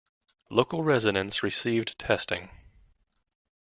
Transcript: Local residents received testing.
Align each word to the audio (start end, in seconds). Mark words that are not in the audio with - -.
Local 0.49 0.83
residents 0.83 1.43
received 1.43 1.99
testing. 1.99 2.49